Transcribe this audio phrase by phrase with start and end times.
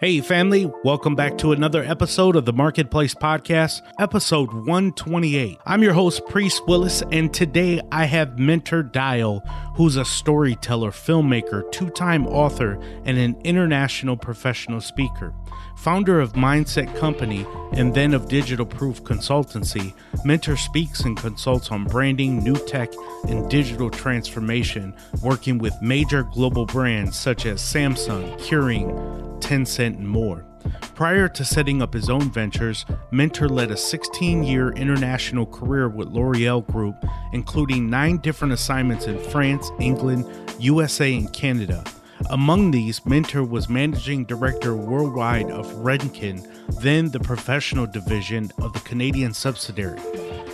[0.00, 5.58] Hey, family, welcome back to another episode of the Marketplace Podcast, episode 128.
[5.66, 9.40] I'm your host, Priest Willis, and today I have Minter Dial,
[9.74, 15.34] who's a storyteller, filmmaker, two time author, and an international professional speaker.
[15.80, 19.94] Founder of Myndset Company and then of Digital Proof Consultancy,
[20.26, 22.92] Minter speaks and consults on branding, new tech,
[23.28, 30.44] and digital transformation, working with major global brands such as Samsung, Kering, Tencent, and more.
[30.94, 36.08] Prior to setting up his own ventures, Minter led a 16 year international career with
[36.08, 36.96] L'Oreal Group,
[37.32, 40.26] including nine different assignments in France, England,
[40.58, 41.82] USA, and Canada.
[42.28, 46.46] Among these, Minter was managing director worldwide of Redken,
[46.80, 50.00] then the professional division of the Canadian subsidiary.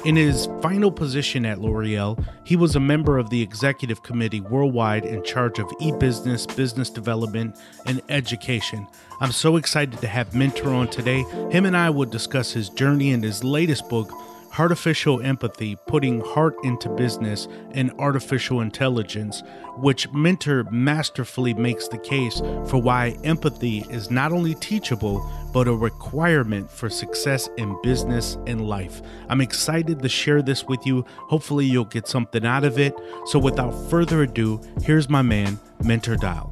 [0.05, 5.05] In his final position at L'Oreal, he was a member of the executive committee worldwide
[5.05, 8.87] in charge of e business, business development, and education.
[9.21, 11.23] I'm so excited to have Minter on today.
[11.51, 14.09] Him and I will discuss his journey and his latest book,
[14.57, 19.43] Heartificial Empathy Putting Heart into Business and Artificial Intelligence,
[19.77, 25.75] which Minter masterfully makes the case for why empathy is not only teachable, but a
[25.75, 29.03] requirement for success in business and life.
[29.29, 31.05] I'm excited to share this with you.
[31.19, 32.95] Hopefully, you'll get something out of it.
[33.27, 36.51] So, without further ado, here's my man, Minter Dial.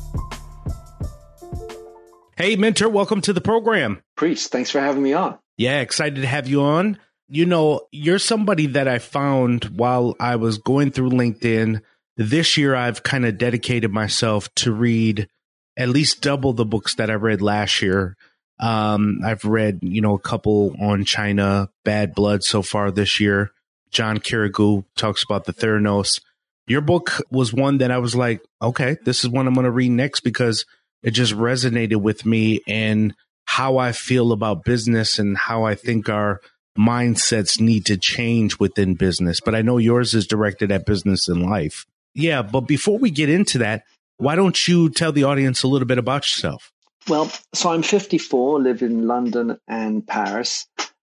[2.37, 4.03] Hey, Minter, welcome to the program.
[4.15, 5.39] Priest, thanks for having me on.
[5.57, 6.99] Yeah, excited to have you on
[7.29, 11.81] you know, you're somebody that I found while I was going through LinkedIn.
[12.17, 15.29] This year, I've kind of dedicated myself to read
[15.77, 18.17] at least double the books that I read last year.
[18.61, 23.51] Um, I've read, you know, a couple on China, Bad Blood so far this year.
[23.91, 26.21] John Carreyrou talks about the Theranos.
[26.67, 29.71] Your book was one that I was like, okay, this is one I'm going to
[29.71, 30.65] read next because
[31.03, 33.15] it just resonated with me and
[33.45, 36.41] how I feel about business and how I think our
[36.79, 39.41] mindsets need to change within business.
[39.41, 41.87] But I know yours is directed at business and life.
[42.15, 42.43] Yeah.
[42.43, 43.85] But before we get into that,
[44.17, 46.73] why don't you tell the audience a little bit about yourself?
[47.09, 50.67] Well, so I'm 54, live in London and Paris.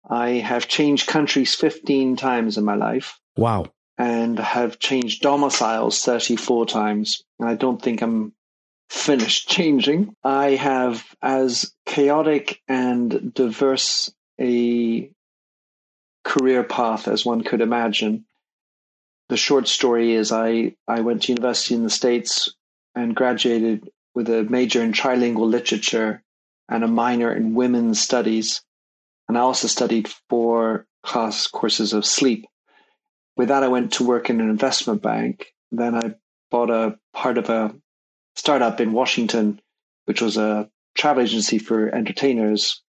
[0.07, 3.19] I have changed countries 15 times in my life.
[3.37, 3.67] Wow.
[3.97, 7.23] And have changed domiciles 34 times.
[7.39, 8.33] And I don't think I'm
[8.89, 10.15] finished changing.
[10.23, 15.09] I have as chaotic and diverse a
[16.25, 18.25] career path as one could imagine.
[19.29, 22.53] The short story is I, I went to university in the States
[22.93, 26.23] and graduated with a major in trilingual literature
[26.67, 28.61] and a minor in women's studies.
[29.27, 32.45] And I also studied four class courses of sleep.
[33.37, 35.53] With that, I went to work in an investment bank.
[35.71, 36.15] Then I
[36.49, 37.75] bought a part of a
[38.35, 39.61] startup in Washington,
[40.05, 42.81] which was a travel agency for entertainers,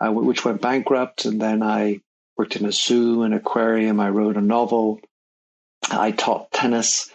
[0.00, 1.24] uh, which went bankrupt.
[1.24, 2.00] And then I
[2.36, 4.00] worked in a zoo, an aquarium.
[4.00, 5.00] I wrote a novel.
[5.90, 7.10] I taught tennis.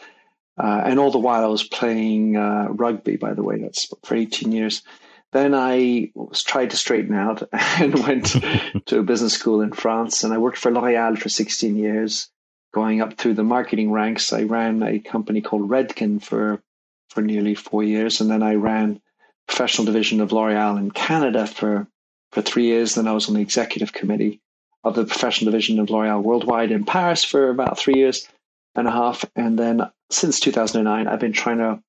[0.57, 4.15] Uh, and all the while I was playing uh, rugby, by the way, that's for
[4.15, 4.83] 18 years.
[5.31, 8.25] Then I was tried to straighten out and went
[8.87, 10.23] to a business school in France.
[10.23, 12.29] And I worked for L'Oreal for 16 years,
[12.73, 14.33] going up through the marketing ranks.
[14.33, 16.61] I ran a company called Redken for,
[17.09, 18.21] for nearly four years.
[18.21, 19.01] And then I ran
[19.47, 21.87] professional division of L'Oreal in Canada for,
[22.31, 22.95] for three years.
[22.95, 24.41] Then I was on the executive committee
[24.83, 28.27] of the professional division of L'Oreal worldwide in Paris for about three years
[28.75, 29.25] and a half.
[29.35, 31.81] And then since 2009, I've been trying to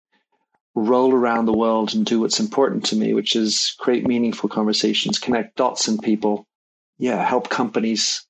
[0.74, 5.18] roll around the world and do what's important to me, which is create meaningful conversations,
[5.18, 6.46] connect dots in people,
[6.98, 8.26] yeah, help companies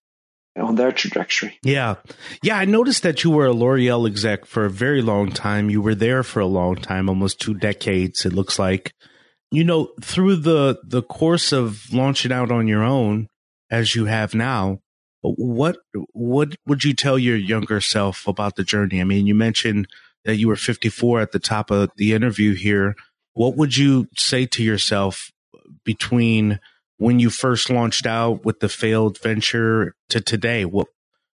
[0.56, 1.58] on their trajectory.
[1.62, 1.96] Yeah.
[2.42, 2.56] Yeah.
[2.58, 5.70] I noticed that you were a L'Oreal exec for a very long time.
[5.70, 8.92] You were there for a long time, almost two decades, it looks like.
[9.52, 13.26] You know, through the the course of launching out on your own,
[13.70, 14.80] as you have now,
[15.22, 15.78] what
[16.12, 19.00] what would you tell your younger self about the journey?
[19.00, 19.86] I mean, you mentioned
[20.24, 22.96] that you were 54 at the top of the interview here.
[23.34, 25.30] What would you say to yourself
[25.84, 26.58] between
[26.96, 30.64] when you first launched out with the failed venture to today?
[30.64, 30.88] What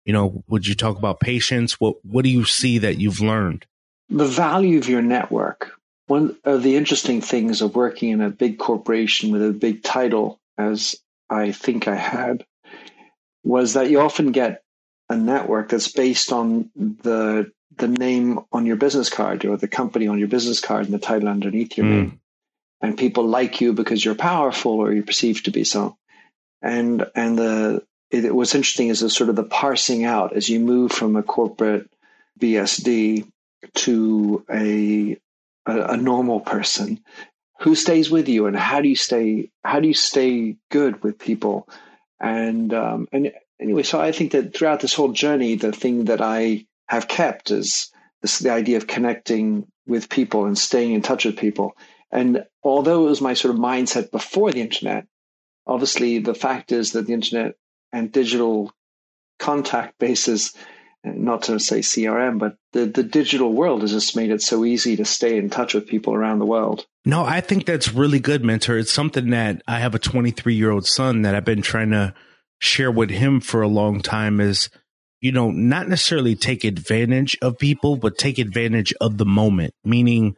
[0.05, 1.79] you know, would you talk about patience?
[1.79, 3.65] What what do you see that you've learned?
[4.09, 5.71] The value of your network.
[6.07, 10.41] One of the interesting things of working in a big corporation with a big title,
[10.57, 10.95] as
[11.31, 12.45] I think I had,
[13.43, 14.63] was that you often get
[15.09, 20.07] a network that's based on the the name on your business card or the company
[20.07, 21.89] on your business card and the title underneath your mm.
[21.89, 22.21] name.
[22.81, 25.97] And people like you because you're powerful or you're perceived to be so.
[26.61, 30.59] And and the it, what's interesting is the sort of the parsing out as you
[30.59, 31.89] move from a corporate
[32.39, 33.27] BSD
[33.75, 35.17] to a,
[35.65, 36.99] a, a normal person
[37.61, 41.19] who stays with you and how do you stay how do you stay good with
[41.19, 41.67] people
[42.19, 46.21] and um, and anyway so i think that throughout this whole journey the thing that
[46.21, 47.91] i have kept is
[48.21, 51.75] this the idea of connecting with people and staying in touch with people
[52.11, 55.05] and although it was my sort of mindset before the internet
[55.67, 57.55] obviously the fact is that the internet
[57.93, 58.71] and digital
[59.41, 60.53] contact bases,
[61.03, 64.95] not to say CRM, but the, the digital world has just made it so easy
[64.95, 66.85] to stay in touch with people around the world.
[67.03, 68.77] No, I think that's really good, Minter.
[68.77, 72.13] It's something that I have a 23 year old son that I've been trying to
[72.59, 74.69] share with him for a long time is,
[75.19, 80.35] you know, not necessarily take advantage of people, but take advantage of the moment, meaning,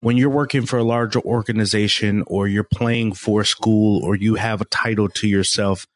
[0.00, 4.60] when you're working for a larger organization or you're playing for school or you have
[4.60, 5.86] a title to yourself,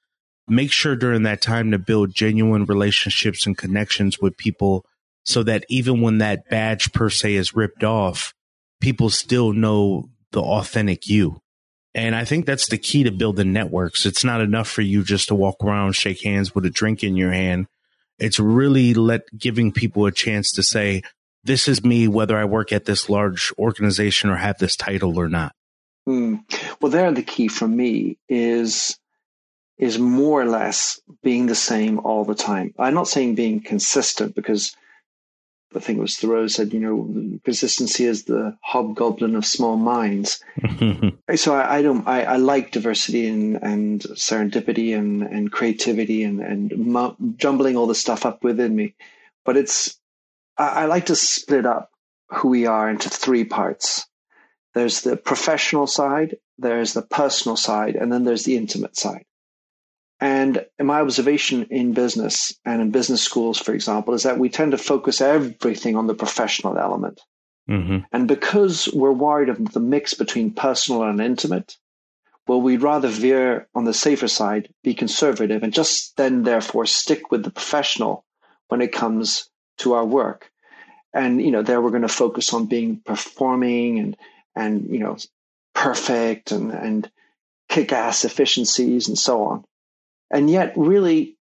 [0.49, 4.87] make sure during that time to build genuine relationships and connections with people
[5.27, 8.33] so that even when that badge per se is ripped off,
[8.81, 11.41] people still know the authentic you.
[11.95, 14.07] And I think that's the key to building networks.
[14.07, 17.17] It's not enough for you just to walk around, shake hands with a drink in
[17.17, 17.67] your hand.
[18.19, 21.03] It's really let giving people a chance to say,
[21.45, 25.29] this is me, whether I work at this large organization or have this title or
[25.29, 25.55] not.
[26.09, 26.41] Mm.
[26.81, 28.99] Well, there, the key for me is
[29.79, 32.75] is more or less being the same all the time.
[32.79, 34.75] I'm not saying being consistent because
[35.75, 40.43] I think it was Thoreau said, you know, consistency is the hobgoblin of small minds.
[41.37, 46.41] so I, I don't, I, I, like diversity and, and serendipity and, and creativity and,
[46.41, 48.95] and jumbling all the stuff up within me.
[49.45, 49.99] But it's,
[50.57, 51.91] I, I like to split up
[52.31, 54.07] who we are into three parts.
[54.75, 59.25] There's the professional side, there's the personal side, and then there's the intimate side.
[60.21, 64.73] And my observation in business and in business schools, for example, is that we tend
[64.73, 67.21] to focus everything on the professional element.
[67.69, 67.99] Mm-hmm.
[68.13, 71.77] And because we're worried of the mix between personal and intimate,
[72.49, 77.31] well, we'd rather veer on the safer side, be conservative, and just then, therefore, stick
[77.31, 78.25] with the professional
[78.69, 80.51] when it comes to our work.
[81.13, 84.17] And, you know, there we're going to focus on being performing and,
[84.57, 85.17] and, you know,
[85.75, 87.11] perfect and, and
[87.69, 89.65] kick ass efficiencies and so on.
[90.31, 91.37] And yet, really,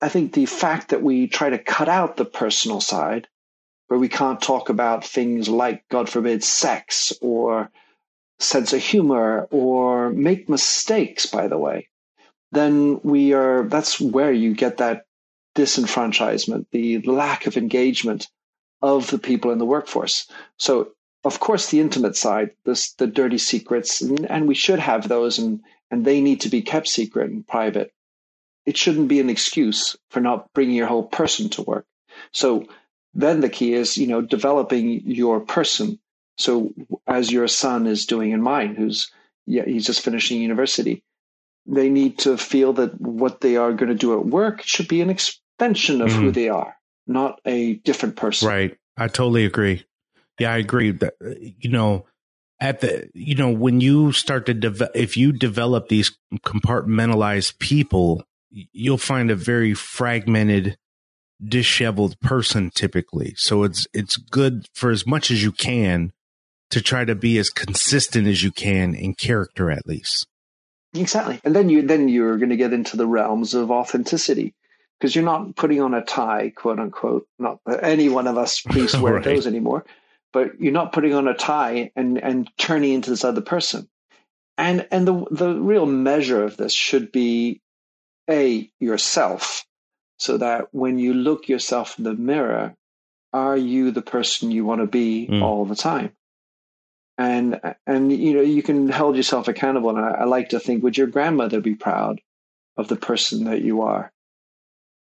[0.00, 3.28] I think the fact that we try to cut out the personal side,
[3.88, 7.70] where we can't talk about things like, God forbid, sex or
[8.40, 11.88] sense of humor or make mistakes, by the way,
[12.52, 15.06] then we are, that's where you get that
[15.54, 18.28] disenfranchisement, the lack of engagement
[18.82, 20.28] of the people in the workforce.
[20.58, 20.90] So,
[21.24, 25.38] of course, the intimate side, this, the dirty secrets, and, and we should have those,
[25.38, 25.60] and,
[25.90, 27.93] and they need to be kept secret and private
[28.66, 31.86] it shouldn't be an excuse for not bringing your whole person to work.
[32.32, 32.66] So
[33.14, 35.98] then the key is, you know, developing your person.
[36.36, 36.72] So
[37.06, 39.10] as your son is doing in mine, who's
[39.46, 41.02] yeah, he's just finishing university,
[41.66, 45.00] they need to feel that what they are going to do at work should be
[45.00, 46.14] an extension of mm.
[46.14, 46.32] who mm-hmm.
[46.32, 46.74] they are,
[47.06, 48.48] not a different person.
[48.48, 48.76] Right.
[48.96, 49.84] I totally agree.
[50.38, 52.06] Yeah, I agree that you know
[52.60, 58.24] at the you know when you start to develop if you develop these compartmentalized people
[58.72, 60.76] you'll find a very fragmented,
[61.42, 63.34] disheveled person typically.
[63.36, 66.12] So it's it's good for as much as you can
[66.70, 70.26] to try to be as consistent as you can in character at least.
[70.94, 71.40] Exactly.
[71.44, 74.54] And then you then you're going to get into the realms of authenticity
[74.98, 77.26] because you're not putting on a tie, quote unquote.
[77.38, 79.24] Not that any one of us priests wear right.
[79.24, 79.84] those anymore,
[80.32, 83.88] but you're not putting on a tie and and turning into this other person.
[84.56, 87.60] And and the the real measure of this should be
[88.30, 89.64] a yourself
[90.18, 92.74] so that when you look yourself in the mirror
[93.32, 95.42] are you the person you want to be mm.
[95.42, 96.12] all the time
[97.18, 100.82] and and you know you can hold yourself accountable and I, I, like to think
[100.82, 102.20] would your grandmother be proud
[102.76, 104.12] of the person that you are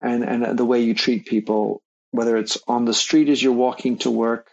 [0.02, 3.98] and and the way you treat people whether it's on the street as you're walking
[4.00, 4.52] to work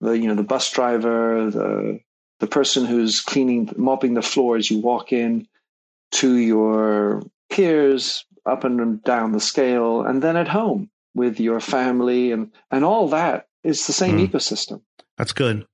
[0.00, 2.00] the you know the bus driver the
[2.40, 5.46] the person who's cleaning, mopping the floor as You walk in
[6.12, 12.32] to your peers up and down the scale, and then at home with your family,
[12.32, 14.28] and and all that is the same mm.
[14.28, 14.82] ecosystem.
[15.16, 15.66] That's good.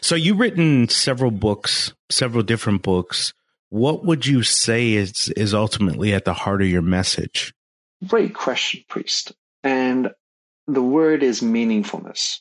[0.00, 3.32] So you've written several books, several different books.
[3.68, 7.52] What would you say is is ultimately at the heart of your message?
[8.06, 9.32] Great question, priest.
[9.62, 10.10] And
[10.66, 12.40] the word is meaningfulness.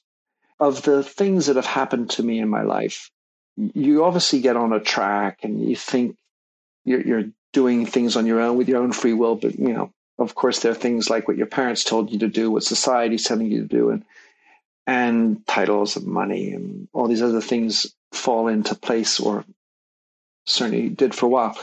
[0.60, 3.10] Of the things that have happened to me in my life,
[3.57, 6.15] you obviously get on a track and you think
[6.86, 9.36] you're, you're doing things on your own with your own free will.
[9.36, 12.27] But, you know, of course, there are things like what your parents told you to
[12.27, 14.05] do, what society's telling you to do, and
[14.88, 19.46] and titles and money and all these other things fall into place, or
[20.46, 21.58] certainly did for a while.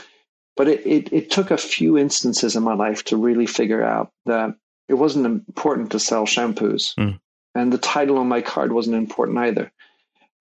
[0.55, 4.11] But it, it, it took a few instances in my life to really figure out
[4.25, 4.55] that
[4.87, 6.95] it wasn't important to sell shampoos.
[6.95, 7.19] Mm.
[7.55, 9.71] And the title on my card wasn't important either.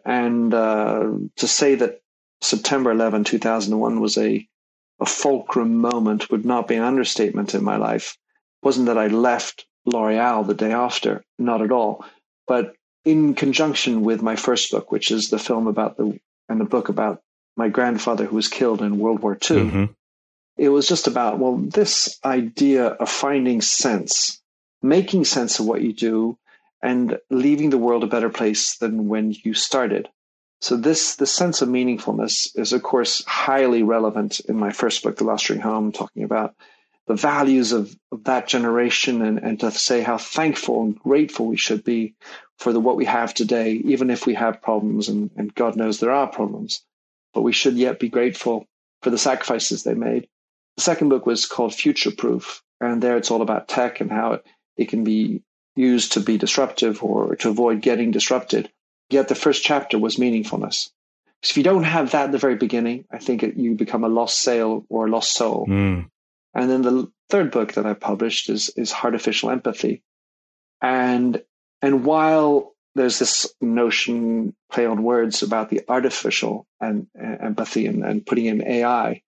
[0.04, 2.00] And uh, to say that
[2.40, 4.48] September 11, 2001 was a,
[5.00, 8.16] a fulcrum moment would not be an understatement in my life.
[8.62, 12.04] It wasn't that I left L'Oreal the day after, not at all.
[12.46, 12.74] But
[13.04, 16.88] in conjunction with my first book, which is the film about the and the book
[16.88, 17.20] about
[17.56, 19.84] my grandfather who was killed in World War II, mm-hmm.
[20.56, 24.40] it was just about, well, this idea of finding sense,
[24.82, 26.38] making sense of what you do,
[26.82, 30.08] and leaving the world a better place than when you started.
[30.60, 35.16] So this the sense of meaningfulness is of course highly relevant in my first book,
[35.16, 36.54] The Last Ring Home, talking about
[37.06, 41.56] the values of, of that generation and, and to say how thankful and grateful we
[41.56, 42.14] should be
[42.58, 46.00] for the what we have today, even if we have problems and, and God knows
[46.00, 46.82] there are problems.
[47.32, 48.66] But we should yet be grateful
[49.02, 50.28] for the sacrifices they made.
[50.76, 54.34] The second book was called Future Proof, and there it's all about tech and how
[54.34, 54.46] it,
[54.76, 55.42] it can be
[55.76, 58.70] used to be disruptive or to avoid getting disrupted.
[59.10, 60.90] Yet the first chapter was meaningfulness.
[61.40, 64.04] Because if you don't have that at the very beginning, I think it, you become
[64.04, 65.66] a lost sale or a lost soul.
[65.66, 66.10] Mm.
[66.54, 70.02] And then the third book that I published is is Heartificial Empathy.
[70.82, 71.42] And
[71.80, 78.04] and while there's this notion play on words about the artificial and, and empathy and,
[78.04, 79.22] and putting in AI,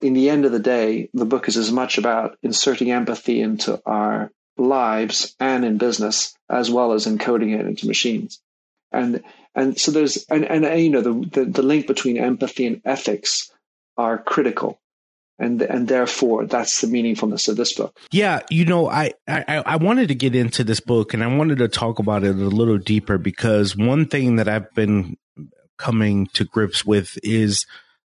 [0.00, 3.82] in the end of the day, the book is as much about inserting empathy into
[3.84, 8.40] our lives and in business as well as encoding it into machines
[8.92, 9.22] and
[9.54, 13.50] and so there's and and, you know the, the, the link between empathy and ethics
[13.96, 14.78] are critical
[15.38, 19.76] and and therefore that's the meaningfulness of this book yeah you know I, I i
[19.76, 22.78] wanted to get into this book and i wanted to talk about it a little
[22.78, 25.16] deeper because one thing that i've been
[25.78, 27.66] coming to grips with is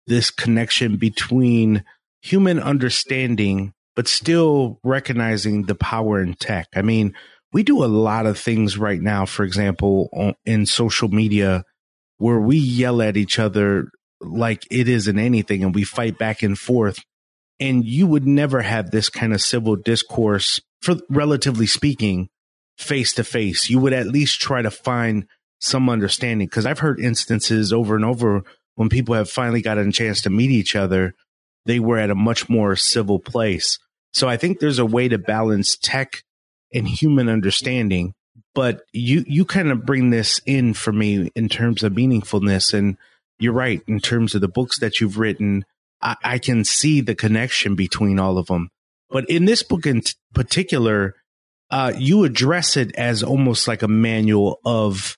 [0.07, 1.83] this connection between
[2.21, 6.67] human understanding but still recognizing the power in tech.
[6.75, 7.15] I mean,
[7.55, 11.63] we do a lot of things right now, for example, in social media
[12.17, 13.87] where we yell at each other
[14.19, 16.99] like it isn't anything and we fight back and forth.
[17.61, 22.27] And you would never have this kind of civil discourse, for relatively speaking,
[22.77, 23.69] face to face.
[23.69, 25.25] You would at least try to find
[25.61, 26.49] some understanding.
[26.49, 28.43] Cause I've heard instances over and over
[28.75, 31.13] when people have finally gotten a chance to meet each other,
[31.65, 33.79] they were at a much more civil place.
[34.13, 36.24] So I think there's a way to balance tech
[36.75, 38.13] and human understanding.
[38.53, 42.97] But you you kind of bring this in for me in terms of meaningfulness, and
[43.39, 45.65] you're right in terms of the books that you've written.
[46.01, 48.69] I, I can see the connection between all of them.
[49.09, 51.15] But in this book in t- particular,
[51.69, 55.17] uh, you address it as almost like a manual of,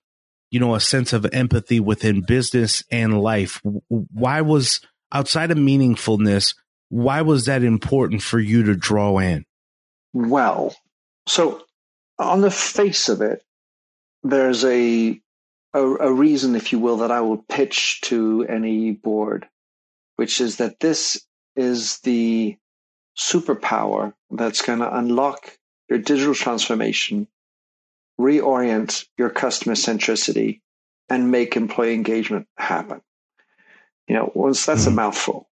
[0.52, 3.62] you know, a sense of empathy within business and life.
[3.90, 6.56] Why was outside of meaningfulness?
[6.90, 9.46] Why was that important for you to draw in?
[10.14, 10.76] Well,
[11.28, 11.64] so
[12.18, 13.44] on the face of it,
[14.24, 15.22] there's a,
[15.74, 19.48] a, a reason, if you will, that I will pitch to any board,
[20.16, 21.24] which is that this
[21.56, 22.58] is the
[23.18, 25.58] superpower that's going to unlock
[25.90, 27.28] your digital transformation,
[28.20, 30.62] reorient your customer centricity,
[31.10, 33.02] and make employee engagement happen.
[34.08, 34.94] You know, once that's mm-hmm.
[34.94, 35.48] a mouthful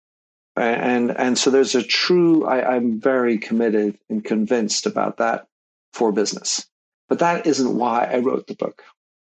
[0.55, 5.47] and and so there's a true I, i'm very committed and convinced about that
[5.95, 6.67] for business
[7.07, 8.83] but that isn't why i wrote the book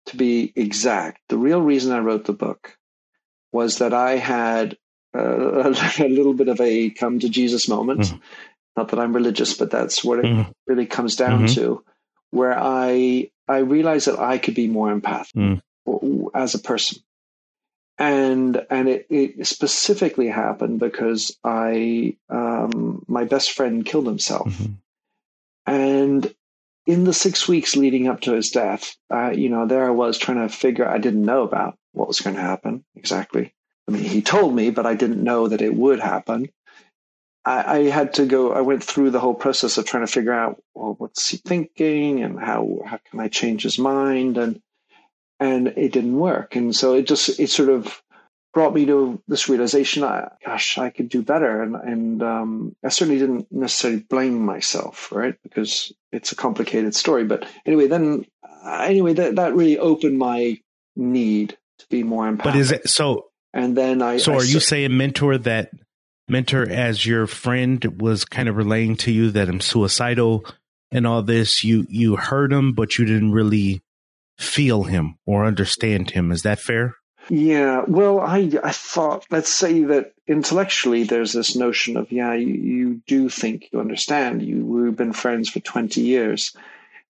[0.08, 2.78] to be exact the real reason i wrote the book
[3.52, 4.76] was that i had
[5.16, 8.18] uh, a little bit of a come to jesus moment mm-hmm.
[8.76, 10.52] not that i'm religious but that's what it mm-hmm.
[10.66, 11.54] really comes down mm-hmm.
[11.54, 11.84] to
[12.32, 16.28] where i i realized that i could be more empathic mm.
[16.34, 17.02] as a person
[17.98, 24.74] and and it, it specifically happened because I um, my best friend killed himself, mm-hmm.
[25.66, 26.36] and
[26.88, 30.18] in the six weeks leading up to his death, uh, you know, there I was
[30.18, 30.88] trying to figure.
[30.88, 33.54] I didn't know about what was going to happen exactly,
[33.88, 36.50] I mean, he told me, but I didn't know that it would happen.
[37.46, 38.52] I, I had to go.
[38.52, 42.22] I went through the whole process of trying to figure out, well, what's he thinking,
[42.22, 44.62] and how how can I change his mind, and
[45.40, 46.56] and it didn't work.
[46.56, 48.02] And so it just it sort of
[48.58, 50.04] brought me to this realization.
[50.04, 55.12] I, gosh, I could do better, and and um, I certainly didn't necessarily blame myself,
[55.12, 55.36] right?
[55.44, 57.24] Because it's a complicated story.
[57.24, 58.26] But anyway, then
[58.66, 60.60] anyway, that that really opened my
[60.96, 62.54] need to be more empathic.
[62.54, 63.28] But is it so?
[63.54, 64.18] And then I.
[64.18, 65.70] So I are you said- saying Minter that
[66.28, 70.46] Minter as your friend was kind of relaying to you that I'm suicidal
[70.90, 71.64] and all this?
[71.64, 73.84] You you heard him, but you didn't really
[74.40, 76.32] feel him or understand him.
[76.32, 76.96] Is that fair?
[77.30, 82.54] Yeah, well, I I thought let's say that intellectually there's this notion of yeah, you,
[82.54, 84.42] you do think you understand.
[84.42, 86.56] You we've been friends for twenty years,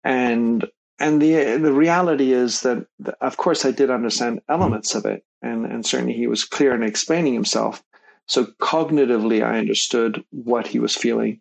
[0.03, 0.65] and
[0.99, 2.87] and the the reality is that
[3.21, 6.81] of course I did understand elements of it, and and certainly he was clear in
[6.83, 7.83] explaining himself.
[8.25, 11.39] So cognitively, I understood what he was feeling.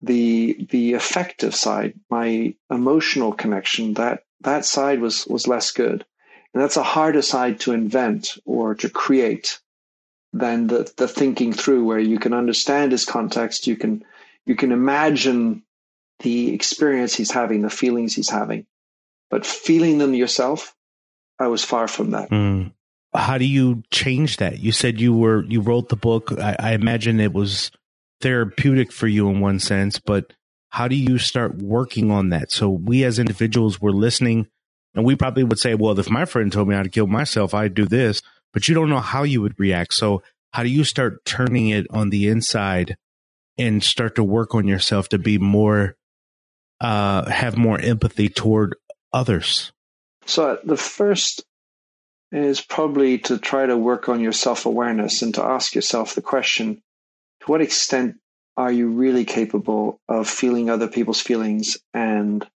[0.00, 6.06] The the affective side, my emotional connection, that that side was was less good.
[6.52, 9.60] And that's a harder side to invent or to create
[10.32, 14.04] than the, the thinking through where you can understand his context, you can
[14.46, 15.62] you can imagine
[16.20, 18.66] the experience he's having, the feelings he's having.
[19.30, 20.74] But feeling them yourself,
[21.38, 22.30] I was far from that.
[22.30, 22.72] Mm.
[23.14, 24.58] How do you change that?
[24.58, 26.32] You said you were you wrote the book.
[26.32, 27.70] I, I imagine it was
[28.20, 30.32] therapeutic for you in one sense, but
[30.68, 32.52] how do you start working on that?
[32.52, 34.46] So we as individuals were listening
[34.94, 37.74] and we probably would say, well, if my friend told me to kill myself, I'd
[37.74, 39.94] do this, but you don't know how you would react.
[39.94, 42.96] So how do you start turning it on the inside
[43.56, 45.96] and start to work on yourself to be more,
[46.80, 48.74] uh, have more empathy toward
[49.12, 49.72] others?
[50.26, 51.44] So the first
[52.32, 56.22] is probably to try to work on your self awareness and to ask yourself the
[56.22, 56.82] question
[57.40, 58.16] to what extent
[58.56, 62.46] are you really capable of feeling other people's feelings and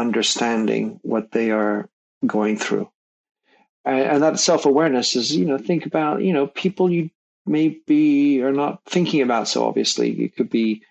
[0.00, 1.88] understanding what they are
[2.26, 2.90] going through?
[3.84, 7.10] And, and that self awareness is, you know, think about, you know, people you
[7.46, 10.10] maybe are not thinking about so obviously.
[10.24, 10.82] It could be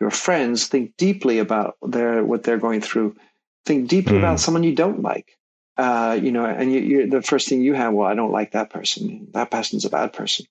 [0.00, 0.66] your friends.
[0.66, 3.16] Think deeply about their what they're going through.
[3.64, 4.18] Think deeply Mm.
[4.18, 5.36] about someone you don't like
[5.76, 8.52] uh, you know, and you, you're, the first thing you have, well, I don't like
[8.52, 9.28] that person.
[9.32, 10.46] That person's a bad person.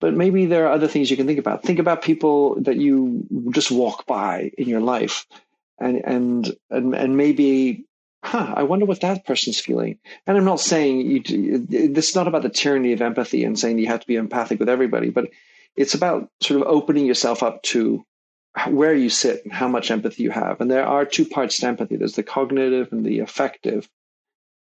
[0.00, 1.62] But maybe there are other things you can think about.
[1.62, 5.26] Think about people that you just walk by in your life,
[5.80, 7.84] and and and, and maybe,
[8.24, 8.54] huh?
[8.56, 9.98] I wonder what that person's feeling.
[10.26, 11.58] And I'm not saying you.
[11.66, 14.58] This is not about the tyranny of empathy and saying you have to be empathic
[14.58, 15.30] with everybody, but
[15.76, 18.04] it's about sort of opening yourself up to
[18.68, 20.60] where you sit and how much empathy you have.
[20.60, 21.96] And there are two parts to empathy.
[21.96, 23.88] There's the cognitive and the affective.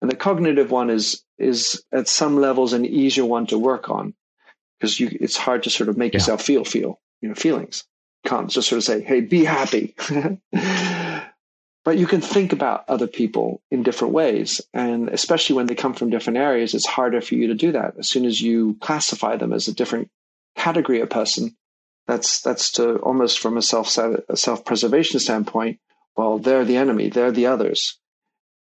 [0.02, 4.14] And the cognitive one is is at some levels an easier one to work on
[4.78, 6.18] because you it's hard to sort of make Yeah.
[6.18, 7.84] yourself feel feel you know feelings.
[8.24, 9.94] Can't just sort of say, "Hey, be happy."
[11.84, 15.94] but you can think about other people in different ways, and especially when they come
[15.94, 17.94] from different areas, it's harder for you to do that.
[17.98, 20.10] As soon as you classify them as a different
[20.56, 21.56] category of person,
[22.06, 25.78] that's that's to almost from a self self preservation standpoint.
[26.16, 27.98] Well, they're the enemy; they're the others.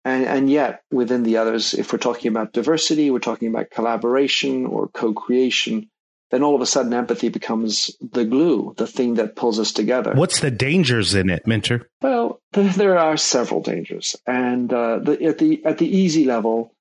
[0.05, 4.67] And, and yet, within the others, if we're talking about diversity, we're talking about collaboration
[4.67, 5.91] or co creation,
[6.33, 10.14] then all of a sudden empathy becomes the glue, the thing that pulls us together.
[10.14, 11.90] What's the dangers in it, Minter?
[12.01, 16.75] Well, th- there are several dangers, and uh, the, at the at the easy level,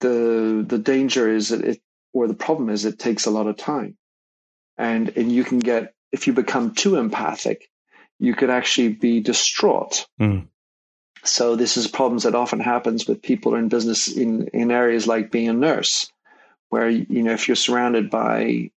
[0.00, 1.80] the the danger is that it,
[2.12, 3.96] or the problem is, it takes a lot of time,
[4.76, 7.70] and and you can get if you become too empathic,
[8.18, 10.06] you could actually be distraught.
[10.20, 10.48] Mm.
[11.22, 15.30] So this is problems that often happens with people in business in in areas like
[15.30, 16.10] being a nurse,
[16.72, 18.70] where you know if you're surrounded by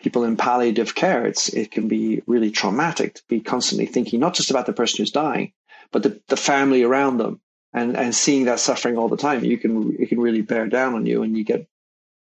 [0.00, 4.32] people in palliative care, it's it can be really traumatic to be constantly thinking not
[4.32, 5.52] just about the person who's dying,
[5.92, 7.42] but the, the family around them,
[7.74, 9.44] and and seeing that suffering all the time.
[9.44, 11.68] You can it can really bear down on you, and you get.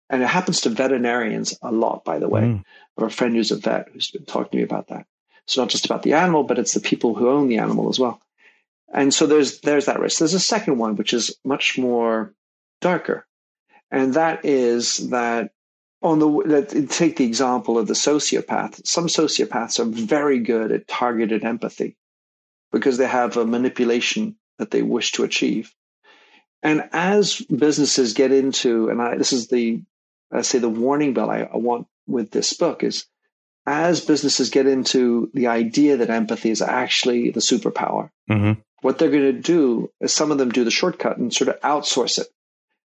[0.09, 2.41] And it happens to veterinarians a lot, by the way.
[2.41, 2.65] Mm.
[2.97, 5.05] I have a friend who's a vet who's been talking to me about that.
[5.45, 7.99] It's not just about the animal, but it's the people who own the animal as
[7.99, 8.19] well.
[8.91, 10.19] And so there's there's that risk.
[10.19, 12.33] There's a second one which is much more
[12.81, 13.25] darker,
[13.91, 15.51] and that is that
[16.01, 18.85] on the that take the example of the sociopath.
[18.85, 21.97] Some sociopaths are very good at targeted empathy
[22.71, 25.73] because they have a manipulation that they wish to achieve.
[26.61, 29.81] And as businesses get into, and I, this is the
[30.31, 33.05] I say the warning bell I, I want with this book is
[33.65, 38.59] as businesses get into the idea that empathy is actually the superpower, Mm-hmm.
[38.81, 41.59] what they're going to do is some of them do the shortcut and sort of
[41.61, 42.27] outsource it.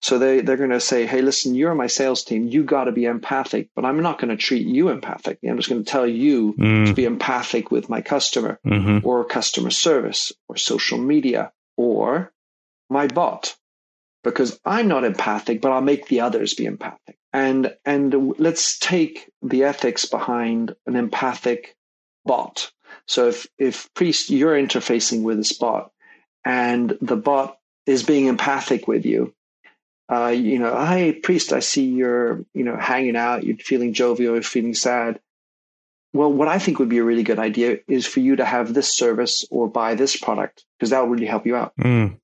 [0.06, 2.48] So they, they're going to say, hey, listen, you're my sales team.
[2.48, 5.50] You got to be empathic, but I'm not going to treat you empathically.
[5.50, 9.04] I'm just going to tell you Mm, to be empathic with my customer mhm.
[9.04, 12.32] or customer service or social media or
[12.88, 13.56] my bot
[14.24, 17.18] because I'm not empathic, but I'll make the others be empathic.
[17.34, 21.76] And, and let's take the ethics behind an empathic
[22.26, 22.72] bot.
[23.08, 25.92] So if, if priest, you're interfacing with this bot
[26.46, 29.34] and the bot is being empathic with you,
[30.12, 34.34] uh, you know, hi priest, I see you're, you know, hanging out, you're feeling jovial,
[34.34, 35.20] you're feeling sad.
[36.14, 38.74] Well, what I think would be a really good idea is for you to have
[38.74, 41.74] this service or buy this product because that will really help you out.
[41.78, 42.20] Mm,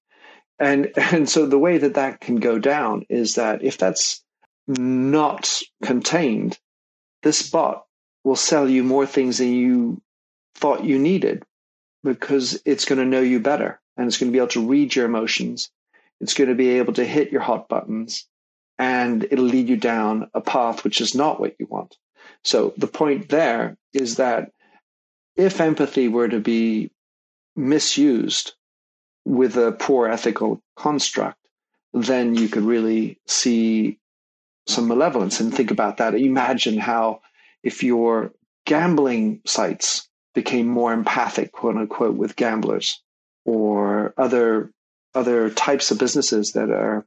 [0.60, 4.24] And and so the way that that can go down is that if that's
[4.68, 6.58] not contained,
[7.24, 7.86] this bot
[8.24, 10.02] will sell you more things than you
[10.56, 11.44] thought you needed
[12.04, 14.96] because it's going to know you better and it's going to be able to read
[14.96, 15.72] your emotions.
[16.22, 18.28] It's going to be able to hit your hot buttons
[18.78, 21.98] and it'll lead you down a path which is not what you want.
[22.44, 24.52] So the point there is that
[25.36, 26.92] if empathy were to be
[27.56, 28.54] misused
[29.26, 31.38] with a poor ethical construct,
[31.94, 34.00] then you could really see
[34.68, 36.16] some malevolence and think about that.
[36.16, 37.22] Imagine how
[37.64, 38.32] if your
[38.66, 43.02] gambling sites became more empathic, quote unquote, with gamblers
[43.46, 44.72] or other
[45.14, 47.06] other types of businesses that are,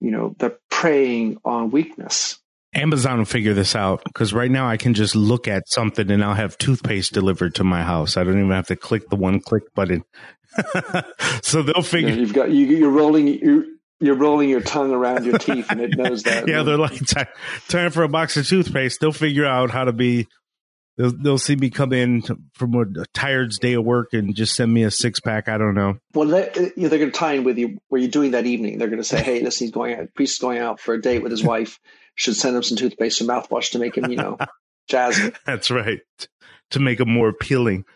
[0.00, 2.38] you know, they're preying on weakness.
[2.72, 6.22] Amazon will figure this out because right now I can just look at something and
[6.22, 8.16] I'll have toothpaste delivered to my house.
[8.16, 10.04] I don't even have to click the one click button.
[11.42, 12.10] so they'll figure.
[12.10, 13.64] know, you've got you, you're rolling you're,
[14.00, 16.48] you're rolling your tongue around your teeth, and it knows that.
[16.48, 17.26] yeah, they're like time,
[17.68, 19.00] time for a box of toothpaste.
[19.00, 20.26] They'll figure out how to be.
[21.00, 24.34] They'll, they'll see me come in to- from a, a tired day of work and
[24.34, 25.48] just send me a six pack.
[25.48, 25.96] I don't know.
[26.12, 28.76] Well, they, they're going to tie in with you where you're doing that evening.
[28.76, 30.14] They're going to say, "Hey, listen, he's going out.
[30.14, 31.80] Priest is going out for a date with his wife.
[32.16, 34.36] Should send him some toothpaste or mouthwash to make him, you know,
[34.90, 36.00] jazzy." That's right.
[36.72, 37.86] To make him more appealing.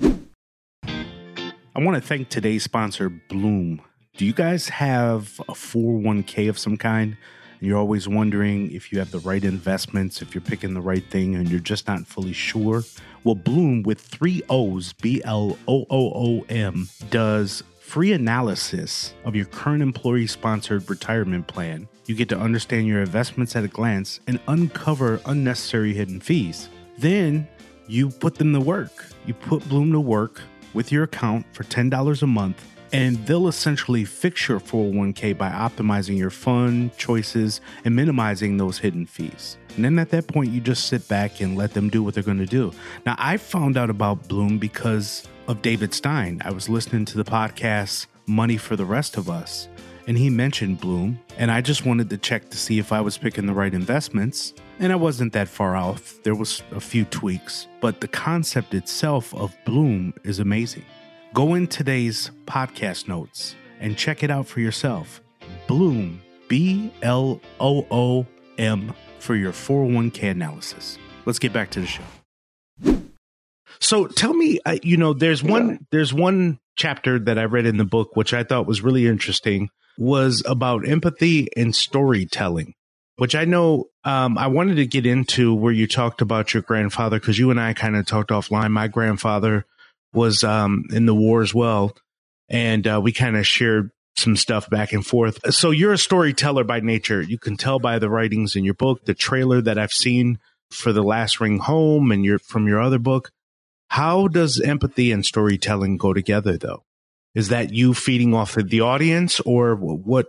[0.00, 3.80] I want to thank today's sponsor, Blooom.
[4.16, 7.16] Do you guys have a 401k of some kind?
[7.62, 11.36] You're always wondering if you have the right investments, if you're picking the right thing,
[11.36, 12.82] and you're just not fully sure?
[13.22, 19.36] Well, Blooom with three O's, B L O O O M, does free analysis of
[19.36, 21.86] your current employee sponsored retirement plan.
[22.06, 26.68] You get to understand your investments at a glance and uncover unnecessary hidden fees.
[26.98, 27.46] Then
[27.86, 29.06] you put them to work.
[29.24, 30.42] You put Blooom to work
[30.74, 36.18] with your account for $10 a month, and they'll essentially fix your 401k by optimizing
[36.18, 39.56] your fund choices and minimizing those hidden fees.
[39.76, 42.22] And then at that point, you just sit back and let them do what they're
[42.22, 42.72] going to do.
[43.06, 46.42] Now, I found out about Blooom because of David Stein.
[46.44, 49.68] I was listening to the podcast Money for the Rest of Us,
[50.06, 53.16] and he mentioned Blooom, and I just wanted to check to see if I was
[53.16, 54.52] picking the right investments.
[54.78, 56.18] And I wasn't that far off.
[56.22, 60.84] There was a few tweaks, but the concept itself of Blooom is amazing.
[61.34, 65.22] Go in today's podcast notes and check it out for yourself.
[65.66, 68.26] Blooom, B L O O
[68.58, 70.98] M, for your 401k analysis.
[71.24, 72.02] Let's get back to the show.
[73.80, 77.78] So tell me, uh, you know, there's one there's one chapter that I read in
[77.78, 82.74] the book which I thought was really interesting was about empathy and storytelling,
[83.16, 87.18] which I know um, I wanted to get into where you talked about your grandfather
[87.18, 88.70] because you and I kind of talked offline.
[88.70, 89.64] My grandfather
[90.12, 91.96] was um, in the war as well,
[92.48, 95.38] and uh, we kind of shared some stuff back and forth.
[95.54, 97.22] So you're a storyteller by nature.
[97.22, 100.38] You can tell by the writings in your book, the trailer that I've seen
[100.70, 103.30] for the Last Ring Home, and your from your other book.
[103.88, 106.84] How does empathy and storytelling go together, though?
[107.34, 110.28] Is that you feeding off of the audience, or what?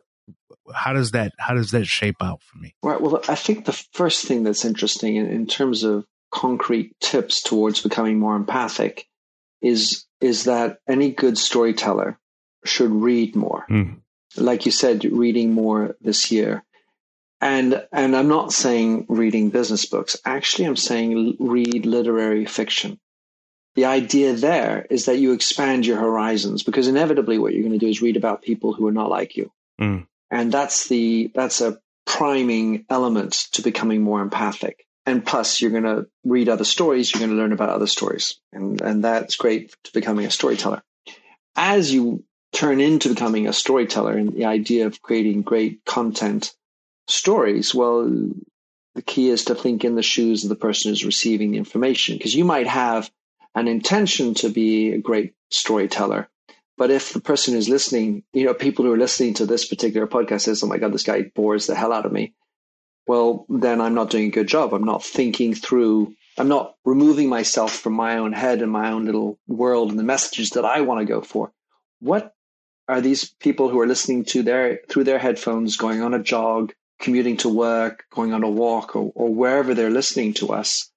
[0.74, 2.74] How does that how does that shape out for me?
[2.82, 3.00] Right.
[3.00, 7.82] Well, I think the first thing that's interesting in, in terms of concrete tips towards
[7.82, 9.08] becoming more empathic
[9.64, 12.20] is is that any good storyteller
[12.66, 13.66] should read more.
[13.70, 14.02] Mm.
[14.38, 16.64] Like you said, reading more this year.
[17.42, 20.18] And and I'm not saying reading business books.
[20.26, 23.00] Actually, I'm saying read literary fiction.
[23.76, 27.86] The idea there is that you expand your horizons because inevitably what you're going to
[27.86, 29.52] do is read about people who are not like you.
[29.82, 30.08] Mm.
[30.30, 34.86] And that's the that's a priming element to becoming more empathic.
[35.06, 38.40] And plus you're going to read other stories, you're going to learn about other stories.
[38.52, 40.82] And and that's great to becoming a storyteller.
[41.56, 46.54] As you turn into becoming a storyteller and the idea of creating great content
[47.08, 48.10] stories, well
[48.96, 52.16] the key is to think in the shoes of the person who's receiving the information
[52.18, 53.10] because you might have
[53.56, 56.30] an intention to be a great storyteller,
[56.78, 60.08] But if the person who's listening, you know, people who are listening to this particular
[60.08, 62.34] podcast says, "Oh my god, this guy bores the hell out of me,"
[63.06, 64.74] well, then I'm not doing a good job.
[64.74, 66.16] I'm not thinking through.
[66.38, 70.04] I'm not removing myself from my own head and my own little world and the
[70.04, 71.52] messages that I want to go for.
[72.00, 72.34] What
[72.88, 76.74] are these people who are listening to their through their headphones, going on a jog,
[77.00, 80.90] commuting to work, going on a walk, or, or wherever they're listening to us?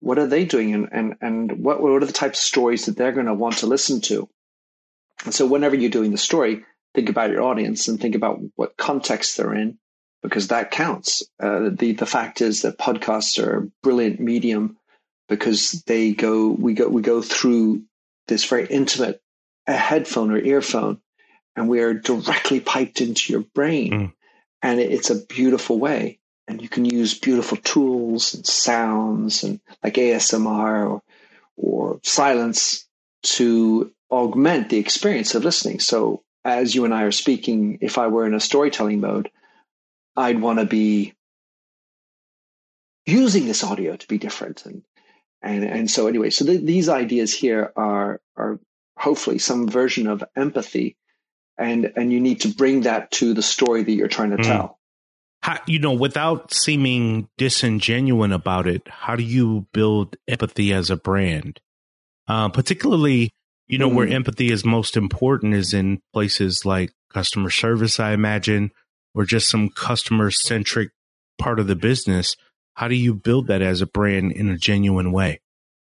[0.00, 2.96] What are they doing, and and and what what are the types of stories that
[2.96, 4.28] they're going to want to listen to?
[5.24, 6.64] And so, whenever you're doing the story,
[6.94, 9.78] think about your audience and think about what context they're in,
[10.26, 11.22] because that counts.
[11.40, 14.76] Uh, the the fact is that podcasts are a brilliant medium
[15.28, 17.82] because they go we go we go through
[18.28, 19.22] this very intimate
[19.66, 21.00] a headphone or earphone,
[21.54, 24.12] and we are directly piped into your brain, mm.
[24.62, 26.18] and it, it's a beautiful way.
[26.48, 31.02] And you can use beautiful tools and sounds and like ASMR or,
[31.56, 32.86] or silence
[33.24, 35.80] to augment the experience of listening.
[35.80, 39.28] So as you and I are speaking, if I were in a storytelling mode,
[40.16, 41.14] I'd want to be
[43.04, 44.64] using this audio to be different.
[44.66, 44.82] And,
[45.42, 48.58] and, and so anyway, so these ideas here are, are
[48.96, 50.96] hopefully some version of empathy.
[51.58, 54.44] And, and you need to bring that to the story that you're trying to mm.
[54.44, 54.78] tell.
[55.42, 60.96] How, you know, without seeming disingenuous about it, how do you build empathy as a
[60.96, 61.60] brand?
[62.28, 63.30] Uh, particularly
[63.66, 63.94] you know, mm.
[63.94, 68.70] where empathy is most important is in places like customer service, I imagine,
[69.16, 70.90] or just some customer centric
[71.38, 72.36] part of the business.
[72.74, 75.40] How do you build that as a brand in a genuine way?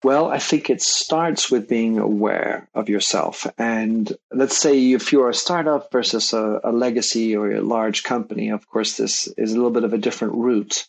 [0.03, 3.45] Well, I think it starts with being aware of yourself.
[3.59, 8.49] And let's say if you're a startup versus a, a, legacy or a large company,
[8.49, 10.87] of course, this is a little bit of a different route.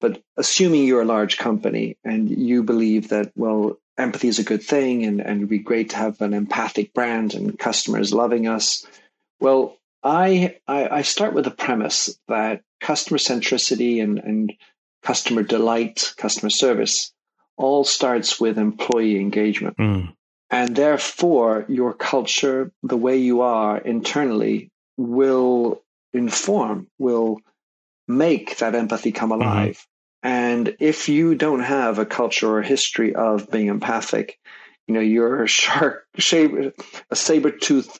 [0.00, 4.62] But assuming you're a large company and you believe that, well, empathy is a good
[4.62, 8.86] thing and, and it'd be great to have an empathic brand and customers loving us.
[9.40, 14.52] Well, I, I, I start with the premise that customer centricity and, and
[15.02, 17.12] customer delight, customer service
[17.56, 19.78] all starts with employee engagement.
[19.78, 20.12] Mm.
[20.50, 27.40] And therefore, your culture, the way you are internally, will inform, will
[28.06, 29.42] make that empathy come mm-hmm.
[29.42, 29.76] alive.
[29.76, 30.28] Mm-hmm.
[30.28, 34.38] And if you don't have a culture or history of being empathic,
[34.86, 37.98] you know, you're a shark, a saber tooth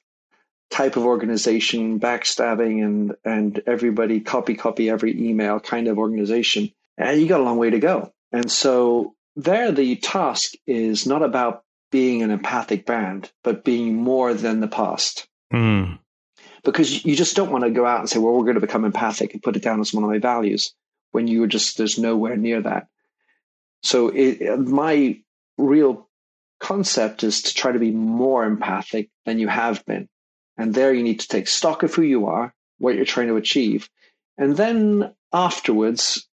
[0.70, 6.70] type of organization, backstabbing and, and everybody copy, copy every email kind of organization.
[6.96, 8.12] And you got a long way to go.
[8.32, 14.34] And so there, the task is not about being an empathic band, but being more
[14.34, 15.28] than the past.
[15.52, 15.98] Mm.
[16.64, 18.84] Because you just don't want to go out and say, well, we're going to become
[18.84, 20.74] empathic and put it down as one of my values
[21.12, 22.88] when you were just there's nowhere near that.
[23.84, 25.20] So it, my
[25.56, 26.08] real
[26.58, 30.08] concept is to try to be more empathic than you have been.
[30.56, 33.36] And there you need to take stock of who you are, what you're trying to
[33.36, 33.88] achieve.
[34.38, 36.28] And then afterwards,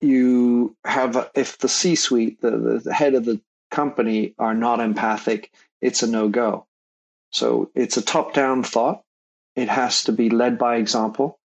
[0.00, 5.52] you have, if the C suite, the, the head of the company are not empathic,
[5.80, 6.66] it's a no go.
[7.30, 9.02] So it's a top down thought.
[9.54, 11.38] It has to be led by example.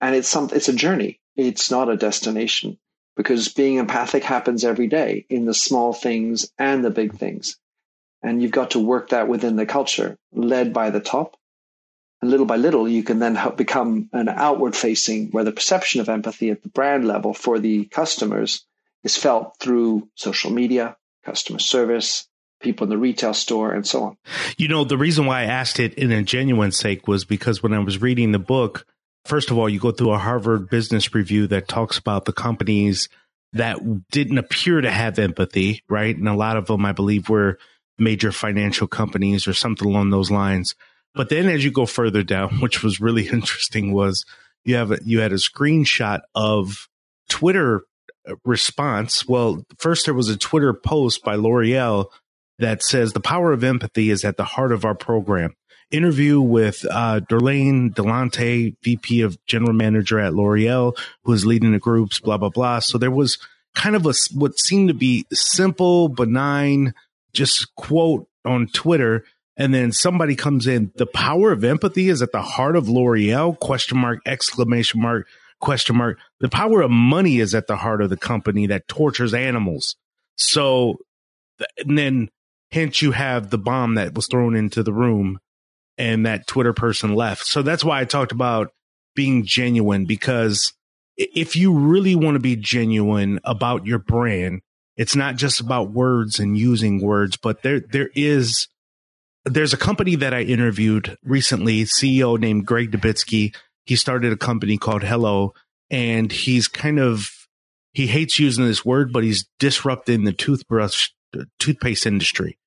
[0.00, 2.78] And it's some, it's a journey it's not a destination
[3.16, 7.58] because being empathic happens every day in the small things and the big things.
[8.22, 11.36] And you've got to work that within the culture, led by the top.
[12.22, 16.08] And little by little, you can then become an outward facing where the perception of
[16.08, 18.64] empathy at the brand level for the customers
[19.02, 22.28] is felt through social media, customer service,
[22.60, 24.16] people in the retail store, and so on.
[24.56, 27.74] You know, the reason why I asked it in a genuine sake was because when
[27.74, 28.86] I was reading the book,
[29.24, 33.08] First of all, you go through a Harvard Business Review that talks about the companies
[33.52, 33.78] that
[34.10, 36.16] didn't appear to have empathy, right?
[36.16, 37.58] And a lot of them, I believe, were
[37.98, 40.74] major financial companies or something along those lines.
[41.14, 44.24] But then as you go further down, which was really interesting, was
[44.64, 46.88] you have a, you had a screenshot of
[47.28, 47.82] Twitter
[48.44, 49.26] response.
[49.26, 52.06] Well, first there was a Twitter post by L'Oreal
[52.58, 55.54] that says the power of empathy is at the heart of our program
[55.92, 61.78] interview with uh, Darlene Delante, VP of General Manager at L'Oreal, who is leading the
[61.78, 62.78] groups, blah, blah, blah.
[62.78, 63.38] So there was
[63.74, 66.94] kind of a what seemed to be simple, benign,
[67.32, 69.24] just quote on Twitter.
[69.56, 73.58] And then somebody comes in, the power of empathy is at the heart of L'Oreal,
[73.58, 75.26] question mark, exclamation mark,
[75.60, 76.18] question mark.
[76.40, 79.96] The power of money is at the heart of the company that tortures animals.
[80.36, 80.96] So,
[81.78, 82.30] and then
[82.70, 85.38] hence you have the bomb that was thrown into the room
[85.98, 87.44] and that Twitter person left.
[87.44, 88.72] So that's why I talked about
[89.14, 90.72] being genuine because
[91.16, 94.62] if you really want to be genuine about your brand,
[94.96, 98.68] it's not just about words and using words, but there there is
[99.44, 103.54] there's a company that I interviewed recently, CEO named Craig Dubitsky.
[103.84, 105.54] He started a company called Hello,
[105.90, 107.30] and he's kind of
[107.92, 111.10] he hates using this word, but he's disrupting the toothbrush
[111.58, 112.58] toothpaste industry,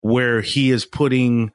[0.00, 1.52] where he is putting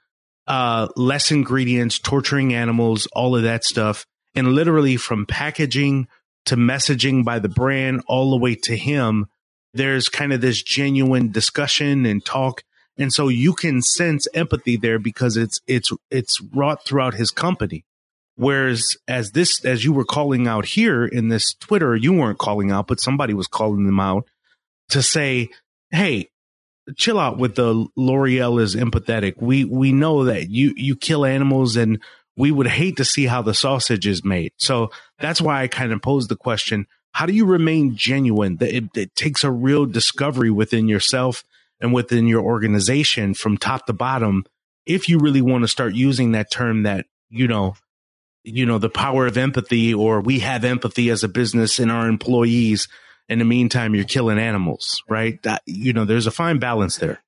[0.47, 6.07] uh, less ingredients, torturing animals, all of that stuff, and literally from packaging
[6.45, 9.27] to messaging by the brand all the way to him,
[9.73, 12.63] there's kind of this genuine discussion and talk
[12.99, 17.85] and so you can sense empathy there because it's it's it's wrought throughout his company.
[18.35, 22.71] Whereas as this as you were calling out here in this twitter you weren't calling
[22.71, 24.29] out but somebody was calling them out
[24.89, 25.49] to say
[25.91, 26.29] hey
[26.95, 29.41] chill out with the l'oreal is empathetic.
[29.41, 32.01] We we know that you you kill animals and
[32.37, 34.53] we would hate to see how the sausage is made.
[34.57, 38.57] So that's why i kind of posed the question how do you remain genuine?
[38.57, 41.43] That it, it takes a real discovery within yourself
[41.79, 44.45] and within your organization from top to bottom
[44.85, 47.75] if you really want to start using that term that you know
[48.43, 52.07] you know the power of empathy or we have empathy as a business in our
[52.07, 52.87] employees
[53.27, 55.41] in the meantime you're killing animals right?
[55.43, 57.21] That you know there's a fine balance there.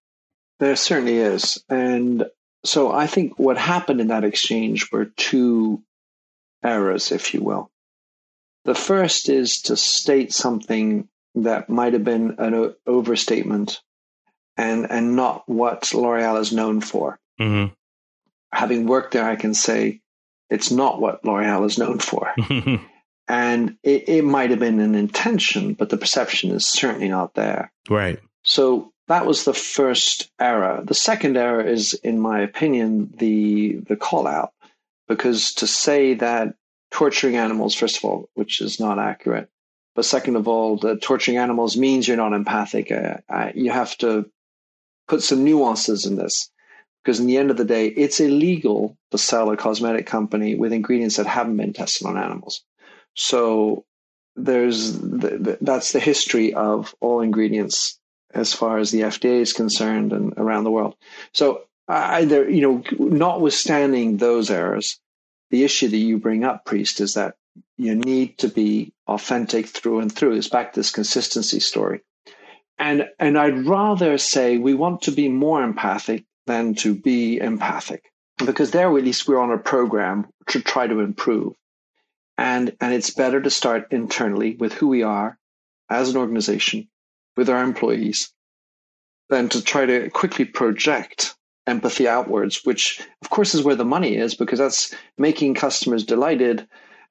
[0.60, 1.64] There certainly is.
[1.70, 2.26] And
[2.64, 5.82] so i think what happened in that exchange were two
[6.64, 7.70] errors if you will.
[8.66, 13.82] The first is to state something that might have been an overstatement
[14.62, 17.20] and and not what L'Oreal is known for.
[17.40, 17.74] Mm-hmm.
[18.54, 20.02] Having worked there, I can say
[20.50, 22.34] it's not what L'Oreal is known for.
[23.28, 27.72] and it, it might have been an intention, but the perception is certainly not there.
[27.90, 28.20] Right.
[28.44, 30.84] So that was the first error.
[30.84, 34.54] The second error is, in my opinion, the the call out,
[35.08, 36.54] because to say that
[36.92, 39.50] torturing animals, first of all, which is not accurate,
[39.96, 42.92] but second of all, that torturing animals means you're not empathic.
[42.92, 44.30] Uh, uh, you have to
[45.12, 46.50] put some nuances in this
[47.04, 50.72] because in the end of the day, it's illegal to sell a cosmetic company with
[50.72, 52.64] ingredients that haven't been tested on animals.
[53.14, 53.84] So
[54.38, 58.00] there's the, that's the history of all ingredients
[58.34, 60.96] as far as the FDA is concerned and around the world.
[61.34, 64.98] So either you know, notwithstanding those errors,
[65.50, 67.36] the issue that you bring up, priest, is that
[67.76, 70.38] you need to be authentic through and through.
[70.38, 72.00] It's back to this consistency story.
[72.82, 78.12] And, and I'd rather say we want to be more empathic than to be empathic
[78.44, 81.54] because there at least we're on a program to try to improve.
[82.40, 85.38] And, and it's better to start internally with who we are
[85.92, 86.88] as an organization,
[87.38, 88.34] with our employees,
[89.30, 91.36] than to try to quickly project
[91.68, 96.68] empathy outwards, which of course is where the money is because that's making customers delighted.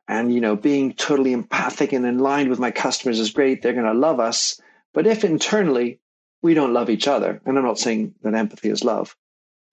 [0.08, 3.62] And you know being totally empathic and in line with my customers is great.
[3.62, 4.60] They're going to love us
[4.94, 6.00] but if internally
[6.42, 9.16] we don't love each other, and I'm not saying that empathy is love,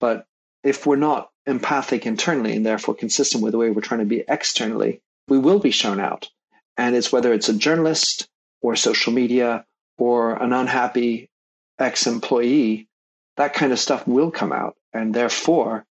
[0.00, 0.26] but
[0.62, 4.24] if we're not empathic internally and therefore consistent with the way we're trying to be
[4.28, 6.28] externally, we will be shown out.
[6.76, 8.28] And it's whether it's a journalist
[8.60, 9.64] or social media
[9.96, 11.30] or an unhappy
[11.78, 12.88] ex employee,
[13.36, 14.76] that kind of stuff will come out.
[14.92, 15.86] And therefore,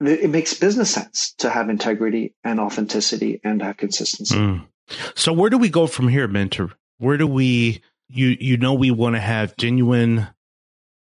[0.00, 4.36] it makes business sense to have integrity and authenticity and have consistency.
[4.36, 4.66] Mm.
[5.14, 6.70] So, where do we go from here, Minter?
[6.98, 7.82] Where do we
[8.12, 10.28] you you know we want to have genuine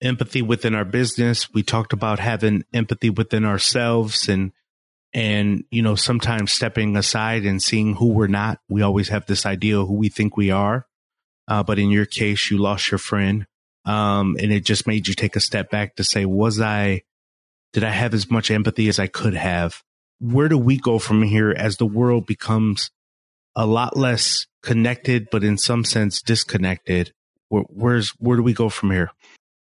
[0.01, 1.53] empathy within our business.
[1.53, 4.51] We talked about having empathy within ourselves and
[5.13, 8.59] and you know sometimes stepping aside and seeing who we're not.
[8.69, 10.87] We always have this idea of who we think we are,
[11.47, 13.45] uh, but in your case, you lost your friend,
[13.85, 17.01] um, and it just made you take a step back to say, was I?
[17.73, 19.81] Did I have as much empathy as I could have?
[20.19, 22.91] Where do we go from here as the world becomes
[23.55, 27.13] a lot less connected, but in some sense disconnected.
[27.49, 29.11] Where, where's where do we go from here?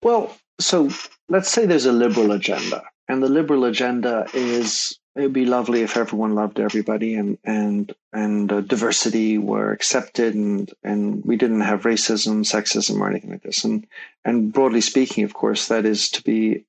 [0.01, 0.89] Well, so
[1.29, 5.81] let's say there's a liberal agenda, and the liberal agenda is it would be lovely
[5.81, 11.61] if everyone loved everybody and and and uh, diversity were accepted and and we didn't
[11.61, 13.63] have racism, sexism, or anything like this.
[13.63, 13.85] And
[14.23, 16.65] and broadly speaking, of course, that is to be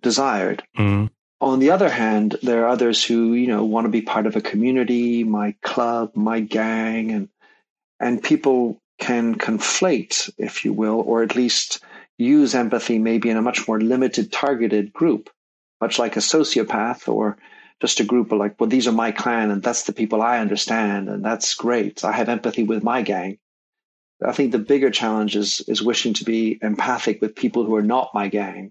[0.00, 0.62] desired.
[0.78, 1.06] Mm-hmm.
[1.40, 4.34] On the other hand, there are others who, you know, want to be part of
[4.34, 7.28] a community, my club, my gang, and
[8.04, 11.82] and people can conflate, if you will, or at least
[12.18, 15.30] use empathy maybe in a much more limited, targeted group,
[15.80, 17.38] much like a sociopath or
[17.80, 20.38] just a group of like, well, these are my clan and that's the people I
[20.38, 22.04] understand and that's great.
[22.04, 23.38] I have empathy with my gang.
[24.22, 27.82] I think the bigger challenge is is wishing to be empathic with people who are
[27.82, 28.70] not my gang,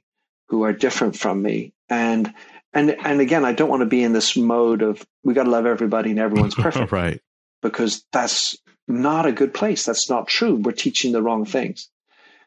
[0.49, 1.73] who are different from me.
[1.89, 2.31] And
[2.71, 5.49] and and again, I don't want to be in this mode of we got to
[5.49, 7.19] love everybody and everyone's perfect, right?
[7.61, 8.57] Because that's
[8.87, 9.85] not a good place.
[9.85, 10.55] That's not true.
[10.55, 11.89] We're teaching the wrong things.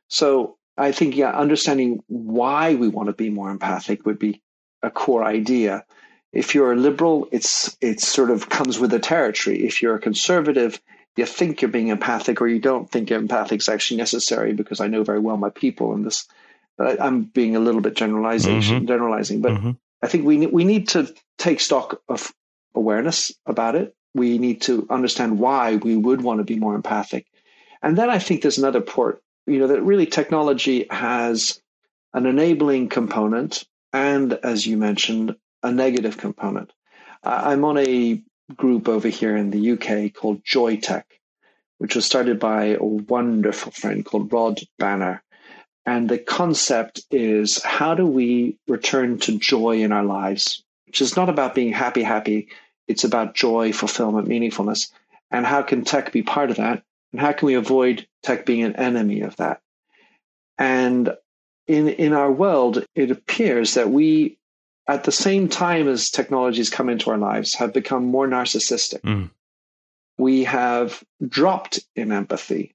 [0.08, 4.42] So I think, yeah, understanding why we want to be more empathic would be
[4.82, 5.84] a core idea.
[6.32, 9.64] If you're a liberal, it's it sort of comes with the territory.
[9.64, 10.80] If you're a conservative,
[11.16, 14.88] you think you're being empathic or you don't think empathic is actually necessary because I
[14.88, 16.26] know very well my people and this.
[16.78, 18.86] I'm being a little bit generalization, mm-hmm.
[18.86, 19.70] generalizing, but mm-hmm.
[20.02, 22.34] I think we we need to take stock of
[22.74, 23.95] awareness about it.
[24.16, 27.26] We need to understand why we would want to be more empathic,
[27.82, 29.22] and then I think there's another port.
[29.46, 31.60] You know that really technology has
[32.14, 36.72] an enabling component and, as you mentioned, a negative component.
[37.22, 38.22] I'm on a
[38.56, 41.06] group over here in the UK called Joy Tech,
[41.78, 45.22] which was started by a wonderful friend called Rod Banner.
[45.84, 51.16] And the concept is how do we return to joy in our lives, which is
[51.16, 52.48] not about being happy, happy.
[52.88, 54.90] It's about joy, fulfillment, meaningfulness.
[55.30, 56.82] And how can tech be part of that?
[57.12, 59.60] And how can we avoid tech being an enemy of that?
[60.58, 61.14] And
[61.66, 64.38] in, in our world, it appears that we
[64.88, 69.00] at the same time as technologies come into our lives, have become more narcissistic.
[69.00, 69.30] Mm.
[70.16, 72.74] We have dropped in empathy.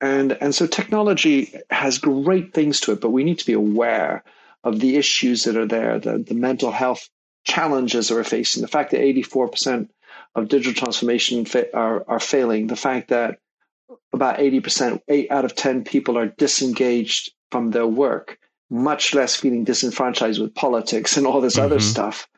[0.00, 4.22] And, and so technology has great things to it, but we need to be aware
[4.62, 7.08] of the issues that are there, the, the mental health
[7.48, 9.88] challenges that we're facing, the fact that 84%
[10.34, 13.38] of digital transformation fa- are, are failing, the fact that
[14.12, 18.38] about 80%, eight out of 10 people are disengaged from their work
[18.70, 21.64] much less feeling disenfranchised with politics and all this mm-hmm.
[21.64, 22.28] other stuff.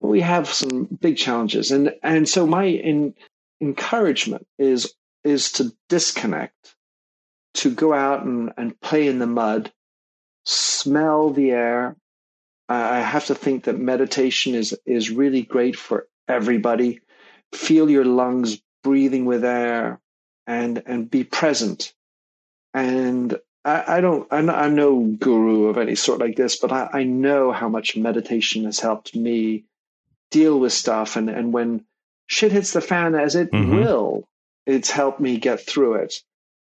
[0.00, 3.14] We have some big challenges, and and so my in,
[3.60, 4.94] encouragement is
[5.24, 6.76] is to disconnect,
[7.54, 9.72] to go out and, and play in the mud,
[10.44, 11.96] smell the air.
[12.68, 17.00] I have to think that meditation is is really great for everybody.
[17.54, 20.00] Feel your lungs breathing with air,
[20.46, 21.94] and and be present.
[22.74, 26.88] And I, I don't, I'm, I'm, no guru of any sort like this, but I,
[26.92, 29.64] I know how much meditation has helped me
[30.30, 31.16] deal with stuff.
[31.16, 31.84] And, and when
[32.26, 33.76] shit hits the fan, as it mm-hmm.
[33.76, 34.28] will,
[34.66, 36.14] it's helped me get through it.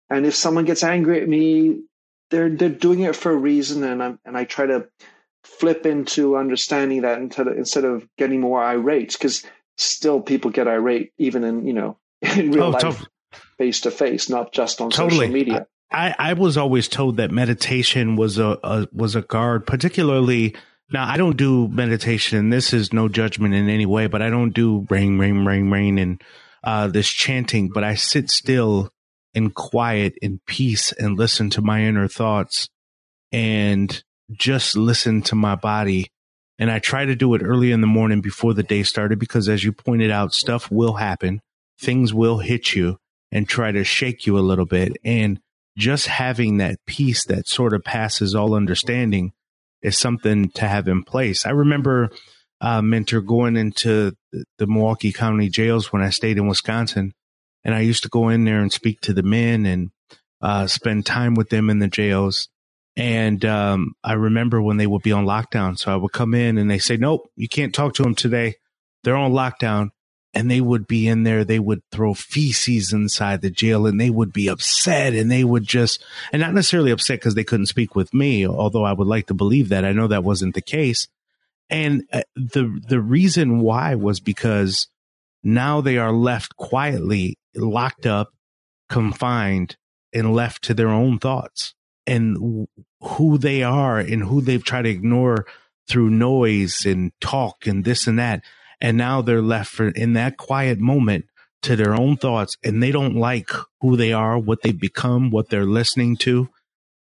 [0.09, 1.83] And if someone gets angry at me,
[2.31, 4.89] they're they're doing it for a reason, and I and I try to
[5.45, 9.45] flip into understanding that instead of, instead of getting more irate, because
[9.77, 13.05] still people get irate even in you know in real oh, life,
[13.59, 15.21] face to face, not just on totally.
[15.21, 15.67] social media.
[15.93, 20.55] I, I was always told that meditation was a, a was a guard, particularly
[20.93, 22.39] now I don't do meditation.
[22.39, 25.71] And this is no judgment in any way, but I don't do rain, rain, rain,
[25.71, 26.23] rain, and
[26.63, 27.71] uh, this chanting.
[27.71, 28.91] But I sit still
[29.35, 32.69] in quiet, in peace, and listen to my inner thoughts,
[33.33, 34.03] and
[34.33, 36.11] just listen to my body.
[36.59, 39.49] And I try to do it early in the morning before the day started because,
[39.49, 41.41] as you pointed out, stuff will happen,
[41.81, 42.99] things will hit you,
[43.33, 44.97] and try to shake you a little bit.
[45.05, 45.41] And
[45.79, 49.33] just having that peace that sort of passes all understanding
[49.83, 51.47] is something to have in place.
[51.47, 52.11] I remember
[52.61, 54.13] uh, Minter going into
[54.59, 57.15] the Milwaukee County jails when I stayed in Wisconsin,
[57.65, 59.91] and I used to go in there and speak to the men and
[60.43, 62.49] uh, spend time with them in the jails.
[62.97, 66.59] And um, I remember when they would be on lockdown, so I would come in
[66.59, 68.57] and they say, "Nope, you can't talk to them today.
[69.05, 69.91] They're on lockdown."
[70.33, 71.45] and they would be in there.
[71.45, 75.65] They would throw feces inside the jail and they would be upset and they would
[75.65, 79.27] just, and not necessarily upset because they couldn't speak with me, although I would like
[79.27, 79.85] to believe that.
[79.85, 81.09] I know that wasn't the case.
[81.69, 84.89] And uh, the, the reason why was because
[85.43, 88.31] now they are left quietly locked up,
[88.89, 89.77] confined
[90.13, 91.75] and left to their own thoughts
[92.11, 92.67] and
[93.01, 95.47] who they are and who they've tried to ignore
[95.89, 98.43] through noise and talk and this and that
[98.81, 101.27] and now they're left for, in that quiet moment
[101.63, 103.51] to their own thoughts and they don't like
[103.81, 106.49] who they are, what they've become, what they're listening to.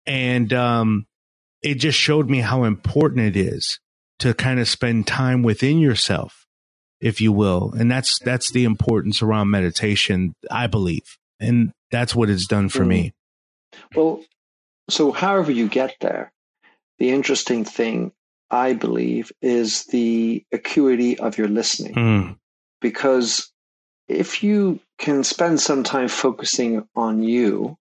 [0.07, 1.07] And um,
[1.63, 3.79] it just showed me how important it is
[4.21, 6.47] to kind of spend time within yourself,
[7.01, 7.75] if you will.
[7.79, 11.19] And that's that's the importance around meditation, I believe.
[11.39, 12.89] And that's what it's done for mm.
[12.89, 13.13] me.
[13.95, 14.23] Well,
[14.89, 16.33] so however you get there,
[16.99, 18.13] the interesting thing
[18.51, 21.95] I believe, is the acuity of your listening.
[21.95, 22.39] Mm.
[22.81, 23.53] Because
[24.09, 27.77] if you can spend some time focusing on you,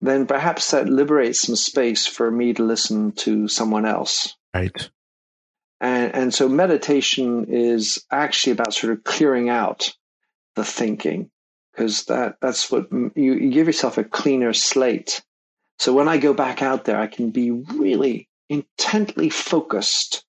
[0.00, 4.34] then perhaps that liberates some space for me to listen to someone else.
[4.54, 4.90] Right.
[5.80, 9.94] And, and so meditation is actually about sort of clearing out
[10.56, 11.30] the thinking
[11.72, 15.22] because that, that's what you, you give yourself a cleaner slate.
[15.80, 20.26] So when I go back out there, I can be really intently focused,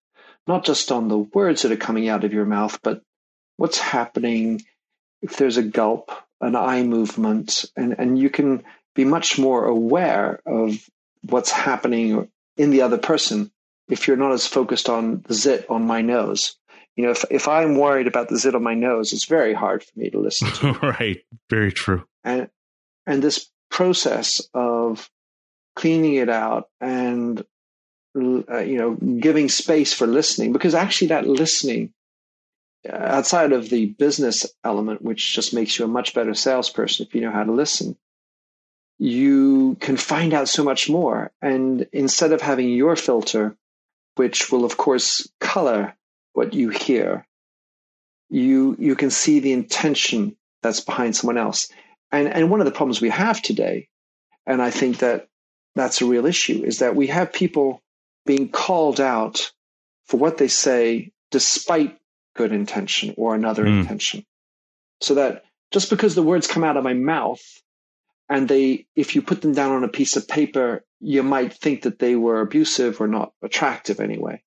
[0.47, 3.01] not just on the words that are coming out of your mouth, but
[3.57, 4.61] what's happening
[5.21, 8.63] if there's a gulp, an eye movement, and, and you can
[8.95, 10.89] be much more aware of
[11.23, 13.51] what's happening in the other person
[13.89, 16.55] if you're not as focused on the zit on my nose.
[16.95, 19.83] You know, if, if I'm worried about the zit on my nose, it's very hard
[19.83, 20.71] for me to listen to.
[20.81, 21.19] right.
[21.49, 22.05] Very true.
[22.23, 22.49] And
[23.05, 24.70] and this process of
[25.75, 27.43] cleaning it out and
[28.15, 31.93] uh, you know giving space for listening because actually that listening
[32.87, 37.15] uh, outside of the business element which just makes you a much better salesperson if
[37.15, 37.95] you know how to listen
[39.01, 41.31] you can find out so much more.
[41.41, 43.57] And instead of having your filter
[44.15, 45.95] which will of course color
[46.33, 47.25] what you hear
[48.29, 51.69] you you can see the intention that's behind someone else.
[52.11, 53.87] And and one of the problems we have today
[54.45, 55.27] and i think that
[55.75, 57.81] that's a real issue is that we have people
[58.25, 59.51] being called out
[60.05, 61.97] for what they say despite
[62.35, 63.81] good intention or another mm.
[63.81, 64.25] intention
[64.99, 67.41] so that just because the words come out of my mouth
[68.29, 71.83] and they if you put them down on a piece of paper you might think
[71.83, 74.41] that they were abusive or not attractive anyway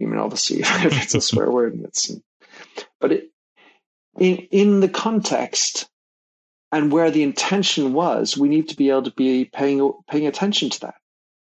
[0.00, 2.12] I mean obviously if it's a swear word it's
[3.00, 3.30] but it
[4.18, 5.88] in in the context
[6.72, 10.70] and where the intention was, we need to be able to be paying paying attention
[10.70, 10.94] to that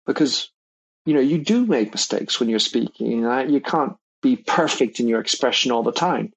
[0.07, 0.51] because
[1.05, 3.23] you know you do make mistakes when you're speaking.
[3.51, 6.33] You can't be perfect in your expression all the time.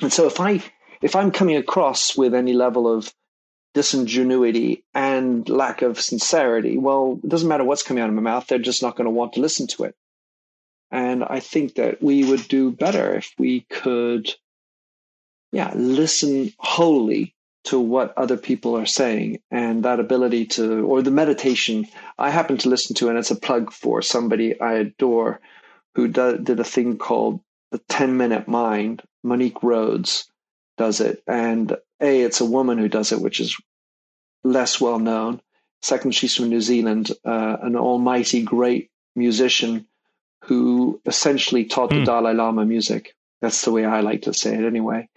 [0.00, 0.62] And so if I
[1.02, 3.12] if I'm coming across with any level of
[3.74, 8.46] disingenuity and lack of sincerity, well, it doesn't matter what's coming out of my mouth;
[8.46, 9.96] they're just not going to want to listen to it.
[10.92, 14.32] And I think that we would do better if we could,
[15.50, 17.34] yeah, listen wholly
[17.64, 19.40] to what other people are saying.
[19.50, 21.86] And that ability to or the meditation
[22.18, 25.40] i happen to listen to and it's a plug for somebody i adore
[25.94, 27.40] who do, did a thing called
[27.70, 29.02] the 10 minute mind.
[29.22, 30.30] Monique rhodes
[30.76, 31.22] does it.
[31.26, 33.56] And a it's a woman who does it which is
[34.42, 35.40] less well known.
[35.82, 39.86] Second she's from new zealand uh, an almighty great musician
[40.44, 41.94] who essentially taught mm.
[41.94, 42.04] the hmm.
[42.04, 43.14] dalai lama music.
[43.40, 45.08] That's the way i like to say it anyway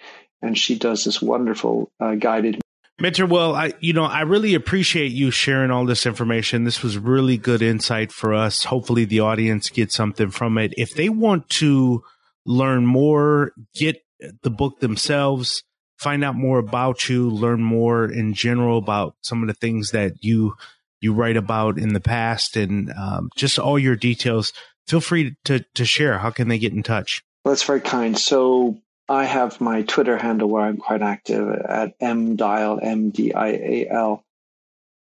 [0.41, 2.61] and she does this wonderful uh, guided.
[2.99, 6.63] Minter, well, I you know I really appreciate you sharing all this information.
[6.63, 8.63] This was really good insight for us.
[8.63, 10.73] Hopefully, the audience gets something from it.
[10.77, 12.03] If they want to
[12.45, 14.01] learn more, get
[14.41, 15.63] the book themselves,
[15.97, 20.23] find out more about you, learn more in general about some of the things that
[20.23, 20.55] you
[20.99, 24.53] you write about in the past, and um, just all your details.
[24.87, 26.17] Feel free to to share.
[26.17, 27.21] How can they get in touch?
[27.45, 28.17] Well, that's very kind.
[28.17, 28.79] So
[29.09, 34.23] I have my Twitter handle where I'm quite active at mdial, M-D-I-A-L.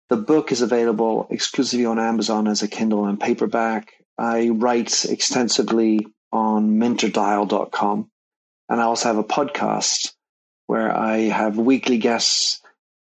[0.09, 3.93] The book is available exclusively on Amazon as a Kindle and paperback.
[4.19, 8.11] I write extensively on minterdial.com.
[8.69, 10.13] And I also have a podcast
[10.67, 12.61] where I have weekly guests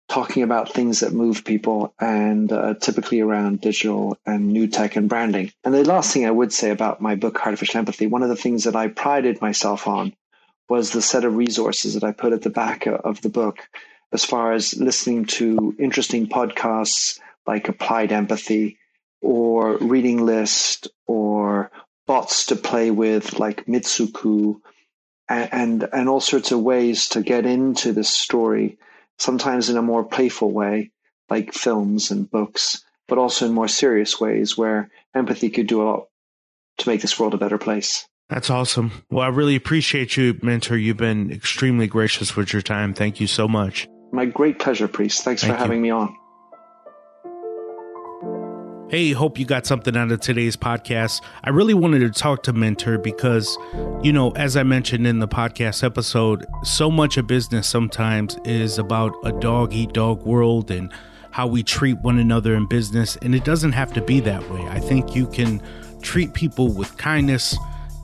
[0.09, 5.09] talking about things that move people and uh, typically around digital and new tech and
[5.09, 5.51] branding.
[5.65, 8.37] And the last thing I would say about my book, Heartificial Empathy, one of the
[8.37, 10.15] things that I prided myself on
[10.69, 13.69] was the set of resources that I put at the back of the book,
[14.13, 18.79] as far as listening to interesting podcasts like Applied Empathy
[19.21, 21.71] or Reading List or
[22.07, 24.61] bots to play with like Mitsuku
[25.29, 28.79] and, and, all sorts of ways to get into this story,
[29.19, 30.91] sometimes in a more playful way,
[31.31, 35.85] like films and books, but also in more serious ways where empathy could do a
[35.85, 36.09] lot
[36.79, 38.07] to make this world a better place.
[38.31, 38.91] That's awesome.
[39.11, 40.77] Well, I really appreciate you, Minter.
[40.79, 42.95] You've been extremely gracious with your time.
[42.95, 43.87] Thank you so much.
[44.13, 45.25] My great pleasure, Priest.
[45.25, 45.83] Thanks Thank for having you.
[45.83, 46.17] me on.
[48.91, 51.21] Hey, hope you got something out of today's podcast.
[51.43, 53.59] I really wanted to talk to Minter because,
[54.03, 58.79] you know, as I mentioned in the podcast episode, so much of business sometimes is
[58.79, 60.93] about a dog eat dog world and
[61.33, 63.17] how we treat one another in business.
[63.17, 64.65] And it doesn't have to be that way.
[64.69, 65.61] I think you can
[66.01, 67.57] treat people with kindness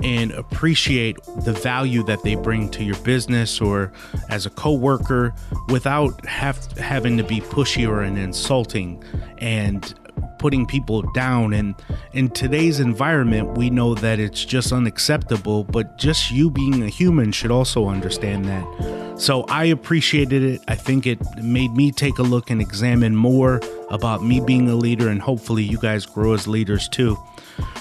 [0.03, 3.93] and appreciate the value that they bring to your business or
[4.29, 5.35] as a coworker
[5.69, 9.03] without have, having to be pushy or an insulting
[9.39, 9.95] and
[10.39, 11.53] putting people down.
[11.53, 11.75] And
[12.13, 17.33] in today's environment we know that it's just unacceptable but just you being a human
[17.33, 19.21] should also understand that.
[19.21, 20.63] So i appreciated it.
[20.67, 24.75] I think it made me take a look and examine more about me being a
[24.75, 27.19] leader and hopefully you guys grow as leaders too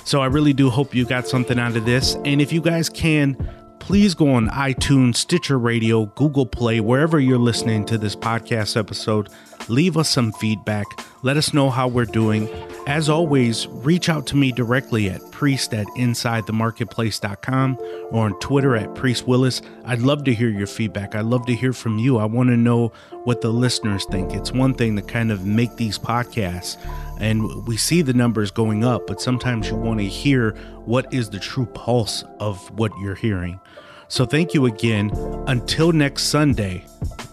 [0.04, 2.16] so I really do hope you got something out of this.
[2.26, 3.36] And if you guys can,
[3.80, 9.30] please go on iTunes, Stitcher Radio, Google Play, wherever you're listening to this podcast episode.
[9.70, 10.86] Leave us some feedback.
[11.22, 12.50] Let us know how we're doing.
[12.88, 17.78] As always, reach out to me directly at priest at insidethemarketplace.com
[18.12, 19.62] or on Twitter at priest willis.
[19.86, 21.14] I'd love to hear your feedback.
[21.14, 22.18] I'd love to hear from you.
[22.18, 22.92] I want to know
[23.26, 24.34] what the listeners think.
[24.34, 26.78] It's one thing to kind of make these podcasts
[27.20, 30.52] and we see the numbers going up, but sometimes you want to hear
[30.86, 33.60] what is the true pulse of what you're hearing.
[34.08, 35.12] So thank you again.
[35.48, 36.86] Until next Sunday,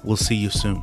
[0.04, 0.82] we'll see you soon.